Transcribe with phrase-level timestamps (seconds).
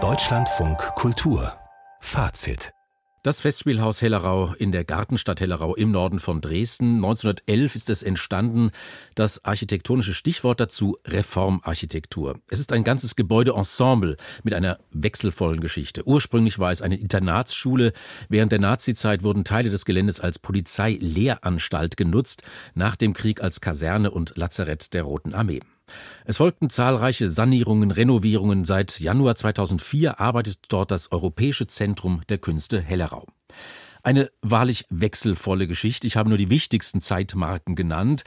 [0.00, 1.52] Deutschlandfunk Kultur
[2.00, 2.72] Fazit
[3.24, 6.94] das Festspielhaus Hellerau in der Gartenstadt Hellerau im Norden von Dresden.
[6.94, 8.70] 1911 ist es entstanden.
[9.16, 12.38] Das architektonische Stichwort dazu Reformarchitektur.
[12.48, 16.06] Es ist ein ganzes Gebäudeensemble mit einer wechselvollen Geschichte.
[16.06, 17.92] Ursprünglich war es eine Internatsschule.
[18.28, 22.42] Während der Nazizeit wurden Teile des Geländes als Polizeilehranstalt genutzt,
[22.74, 25.60] nach dem Krieg als Kaserne und Lazarett der Roten Armee.
[26.24, 28.64] Es folgten zahlreiche Sanierungen, Renovierungen.
[28.64, 33.26] Seit Januar 2004 arbeitet dort das Europäische Zentrum der Künste Hellerau.
[34.08, 36.06] Eine wahrlich wechselvolle Geschichte.
[36.06, 38.22] Ich habe nur die wichtigsten Zeitmarken genannt.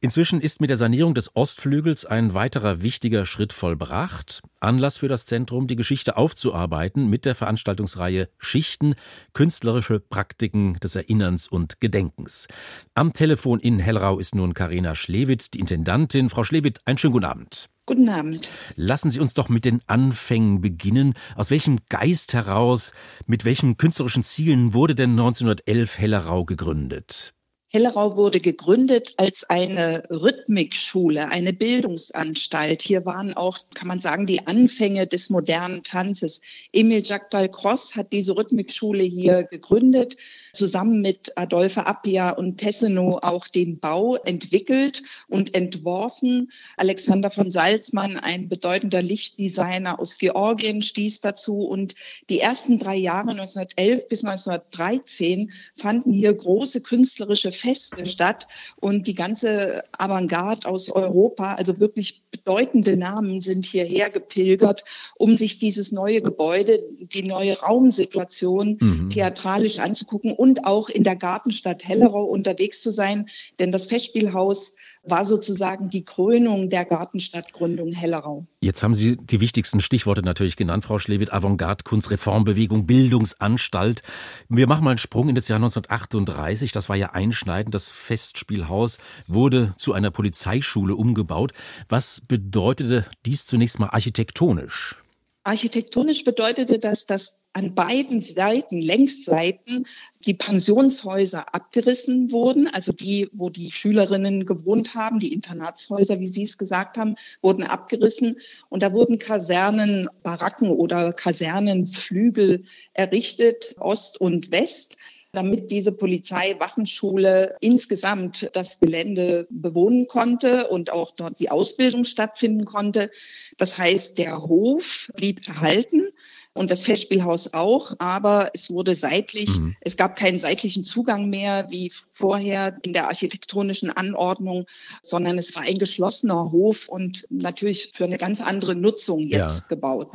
[0.00, 4.40] Inzwischen ist mit der Sanierung des Ostflügels ein weiterer wichtiger Schritt vollbracht.
[4.60, 8.94] Anlass für das Zentrum, die Geschichte aufzuarbeiten mit der Veranstaltungsreihe Schichten,
[9.34, 12.46] künstlerische Praktiken des Erinnerns und Gedenkens.
[12.94, 16.30] Am Telefon in Hellrau ist nun Karina Schlewitt, die Intendantin.
[16.30, 17.68] Frau Schlewitt, einen schönen guten Abend.
[17.86, 18.50] Guten Abend.
[18.74, 21.14] Lassen Sie uns doch mit den Anfängen beginnen.
[21.36, 22.90] Aus welchem Geist heraus,
[23.26, 27.35] mit welchen künstlerischen Zielen wurde denn 1911 Hellerau gegründet?
[27.68, 32.80] Hellerau wurde gegründet als eine Rhythmikschule, eine Bildungsanstalt.
[32.80, 36.40] Hier waren auch, kann man sagen, die Anfänge des modernen Tanzes.
[36.72, 40.16] Emil Jacques Dalcroze hat diese Rhythmikschule hier gegründet,
[40.54, 46.52] zusammen mit Adolphe Appia und Tessenow auch den Bau entwickelt und entworfen.
[46.76, 51.62] Alexander von Salzmann, ein bedeutender Lichtdesigner aus Georgien, stieß dazu.
[51.62, 51.96] Und
[52.30, 58.46] die ersten drei Jahre 1911 bis 1913 fanden hier große künstlerische Feste statt
[58.80, 64.84] und die ganze Avantgarde aus Europa, also wirklich bedeutende Namen sind hierher gepilgert,
[65.16, 69.10] um sich dieses neue Gebäude, die neue Raumsituation mhm.
[69.10, 73.26] theatralisch anzugucken und auch in der Gartenstadt Hellerau unterwegs zu sein,
[73.58, 74.74] denn das Festspielhaus
[75.08, 78.46] war sozusagen die Krönung der Gartenstadtgründung Hellerau.
[78.60, 81.32] Jetzt haben Sie die wichtigsten Stichworte natürlich genannt, Frau Schlewitt.
[81.32, 84.02] Avantgarde, Kunst, Reformbewegung, Bildungsanstalt.
[84.48, 86.72] Wir machen mal einen Sprung in das Jahr 1938.
[86.72, 87.10] Das war ja
[87.46, 87.74] einschneidend.
[87.74, 91.52] Das Festspielhaus wurde zu einer Polizeischule umgebaut.
[91.88, 94.96] Was bedeutete dies zunächst mal architektonisch?
[95.44, 99.86] Architektonisch bedeutete das, dass an beiden Seiten, Längsseiten,
[100.26, 106.42] die Pensionshäuser abgerissen wurden, also die, wo die Schülerinnen gewohnt haben, die Internatshäuser, wie Sie
[106.42, 108.36] es gesagt haben, wurden abgerissen
[108.68, 114.98] und da wurden Kasernen, Baracken oder Kasernenflügel errichtet, Ost und West
[115.32, 123.10] damit diese Polizeiwaffenschule insgesamt das Gelände bewohnen konnte und auch dort die Ausbildung stattfinden konnte.
[123.58, 126.10] Das heißt, der Hof blieb erhalten
[126.56, 129.76] und das Festspielhaus auch, aber es wurde seitlich, mhm.
[129.82, 134.64] es gab keinen seitlichen Zugang mehr wie vorher in der architektonischen Anordnung,
[135.02, 139.66] sondern es war ein geschlossener Hof und natürlich für eine ganz andere Nutzung jetzt ja.
[139.68, 140.08] gebaut.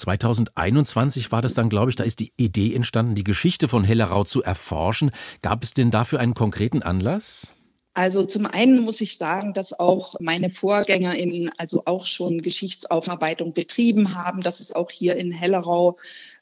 [0.00, 4.24] 2021 war das dann, glaube ich, da ist die Idee entstanden, die Geschichte von Hellerau
[4.24, 5.10] zu erforschen.
[5.42, 7.52] Gab es denn dafür einen konkreten Anlass?
[7.92, 14.14] Also zum einen muss ich sagen, dass auch meine VorgängerInnen also auch schon Geschichtsaufarbeitung betrieben
[14.14, 15.96] haben, dass es auch hier in Hellerau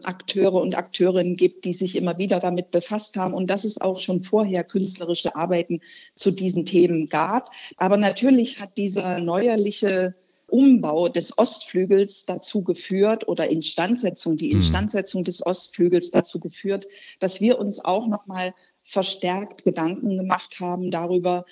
[0.04, 4.02] Akteure und Akteurinnen gibt, die sich immer wieder damit befasst haben und dass es auch
[4.02, 5.80] schon vorher künstlerische Arbeiten
[6.14, 7.50] zu diesen Themen gab.
[7.78, 10.14] Aber natürlich hat dieser neuerliche
[10.48, 14.56] Umbau des Ostflügels dazu geführt oder Instandsetzung, die hm.
[14.56, 16.86] Instandsetzung des Ostflügels dazu geführt,
[17.20, 21.44] dass wir uns auch noch mal verstärkt Gedanken gemacht haben darüber,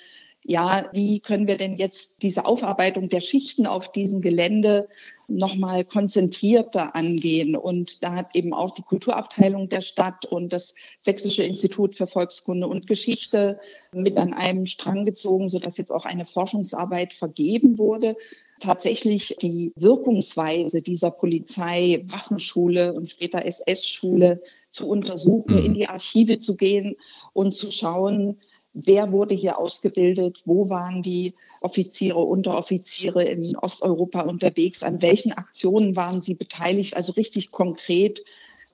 [0.49, 4.87] ja, wie können wir denn jetzt diese Aufarbeitung der Schichten auf diesem Gelände
[5.27, 7.57] nochmal konzentrierter angehen?
[7.57, 12.65] Und da hat eben auch die Kulturabteilung der Stadt und das Sächsische Institut für Volkskunde
[12.65, 13.59] und Geschichte
[13.91, 18.15] mit an einem Strang gezogen, sodass jetzt auch eine Forschungsarbeit vergeben wurde.
[18.61, 24.39] Tatsächlich die Wirkungsweise dieser Polizei, Waffenschule und später SS-Schule
[24.71, 25.65] zu untersuchen, mhm.
[25.65, 26.95] in die Archive zu gehen
[27.33, 28.37] und zu schauen,
[28.85, 35.95] wer wurde hier ausgebildet, wo waren die Offiziere, Unteroffiziere in Osteuropa unterwegs, an welchen Aktionen
[35.95, 38.23] waren sie beteiligt, also richtig konkret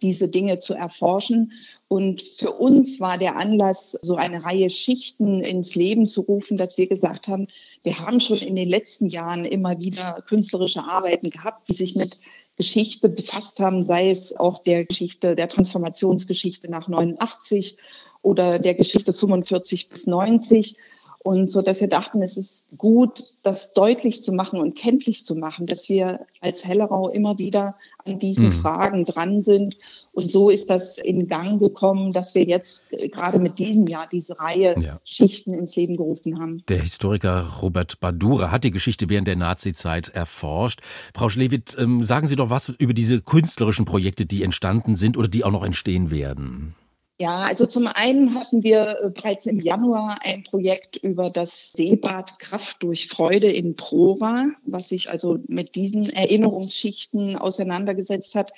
[0.01, 1.53] diese Dinge zu erforschen.
[1.87, 6.77] Und für uns war der Anlass, so eine Reihe Schichten ins Leben zu rufen, dass
[6.77, 7.47] wir gesagt haben,
[7.83, 12.17] wir haben schon in den letzten Jahren immer wieder künstlerische Arbeiten gehabt, die sich mit
[12.55, 17.77] Geschichte befasst haben, sei es auch der Geschichte, der Transformationsgeschichte nach 89
[18.21, 20.77] oder der Geschichte 45 bis 90.
[21.23, 25.35] Und so, dass wir dachten, es ist gut, das deutlich zu machen und kenntlich zu
[25.35, 27.75] machen, dass wir als Hellerau immer wieder
[28.05, 28.51] an diesen mhm.
[28.51, 29.77] Fragen dran sind.
[30.11, 34.37] Und so ist das in Gang gekommen, dass wir jetzt gerade mit diesem Jahr diese
[34.37, 34.99] Reihe ja.
[35.05, 36.61] Schichten ins Leben gerufen haben.
[36.67, 40.81] Der Historiker Robert Badura hat die Geschichte während der Nazizeit erforscht.
[41.15, 45.29] Frau Schlewit, ähm, sagen Sie doch was über diese künstlerischen Projekte, die entstanden sind oder
[45.29, 46.75] die auch noch entstehen werden.
[47.23, 52.37] Ja, also zum einen hatten wir äh, bereits im Januar ein Projekt über das Seebad
[52.37, 58.51] Kraft durch Freude in Prora, was sich also mit diesen Erinnerungsschichten auseinandergesetzt hat.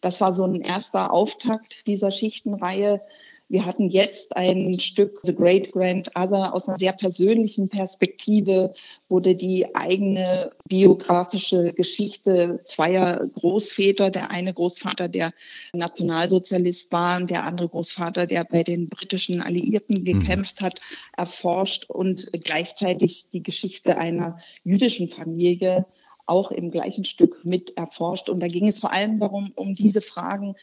[0.00, 3.00] Das war so ein erster Auftakt dieser Schichtenreihe.
[3.48, 8.72] Wir hatten jetzt ein Stück The Great Grand Other aus einer sehr persönlichen Perspektive,
[9.08, 15.30] wurde die eigene biografische Geschichte zweier Großväter, der eine Großvater, der
[15.74, 20.04] Nationalsozialist war und der andere Großvater, der bei den britischen Alliierten mhm.
[20.04, 20.80] gekämpft hat,
[21.16, 25.86] erforscht und gleichzeitig die Geschichte einer jüdischen Familie
[26.26, 28.28] auch im gleichen Stück mit erforscht.
[28.28, 30.54] Und da ging es vor allem darum, um diese Fragen,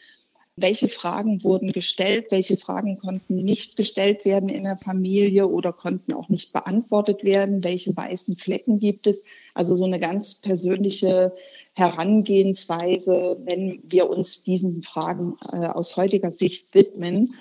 [0.56, 6.12] welche Fragen wurden gestellt, welche Fragen konnten nicht gestellt werden in der Familie oder konnten
[6.12, 9.24] auch nicht beantwortet werden, welche weißen Flecken gibt es.
[9.54, 11.34] Also so eine ganz persönliche
[11.74, 17.32] Herangehensweise, wenn wir uns diesen Fragen äh, aus heutiger Sicht widmen.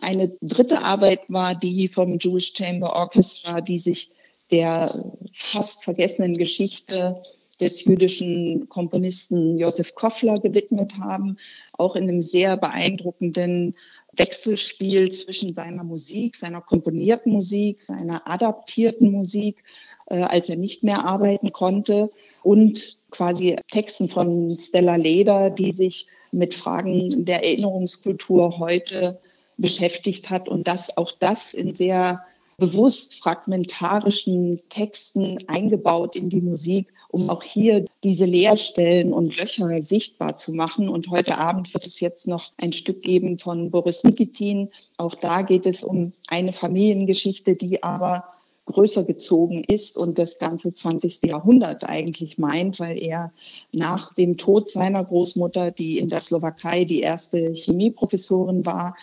[0.00, 4.10] Eine dritte Arbeit war die vom Jewish Chamber Orchestra, die sich
[4.50, 7.22] der fast vergessenen Geschichte
[7.60, 11.36] des jüdischen Komponisten Josef Koffler gewidmet haben,
[11.72, 13.74] auch in einem sehr beeindruckenden
[14.12, 19.62] Wechselspiel zwischen seiner Musik, seiner komponierten Musik, seiner adaptierten Musik,
[20.06, 22.10] äh, als er nicht mehr arbeiten konnte,
[22.42, 29.18] und quasi Texten von Stella Leder, die sich mit Fragen der Erinnerungskultur heute
[29.56, 32.24] beschäftigt hat und das auch das in sehr
[32.58, 40.36] bewusst fragmentarischen Texten eingebaut in die Musik, um auch hier diese Leerstellen und Löcher sichtbar
[40.36, 40.88] zu machen.
[40.88, 44.68] Und heute Abend wird es jetzt noch ein Stück geben von Boris Nikitin.
[44.98, 48.24] Auch da geht es um eine Familiengeschichte, die aber
[48.66, 51.22] größer gezogen ist und das ganze 20.
[51.22, 53.32] Jahrhundert eigentlich meint, weil er
[53.72, 58.94] nach dem Tod seiner Großmutter, die in der Slowakei die erste Chemieprofessorin war,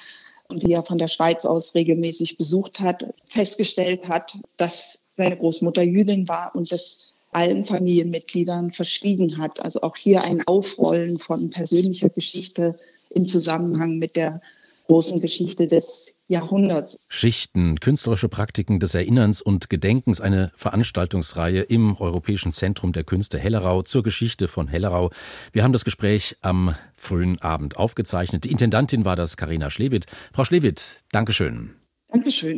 [0.48, 5.82] und die er von der Schweiz aus regelmäßig besucht hat, festgestellt hat, dass seine Großmutter
[5.82, 9.60] Jüdin war und das allen Familienmitgliedern verschwiegen hat.
[9.60, 12.76] Also auch hier ein Aufrollen von persönlicher Geschichte
[13.10, 14.42] im Zusammenhang mit der
[14.88, 16.98] großen Geschichte des Jahrhunderts.
[17.08, 23.82] Schichten, künstlerische Praktiken des Erinnerns und Gedenkens, eine Veranstaltungsreihe im Europäischen Zentrum der Künste Hellerau
[23.82, 25.12] zur Geschichte von Hellerau.
[25.52, 28.46] Wir haben das Gespräch am frühen Abend aufgezeichnet.
[28.46, 30.06] Die Intendantin war das Karina Schlewitt.
[30.34, 31.76] Frau Schlewitt, Dankeschön.
[32.08, 32.58] Dankeschön.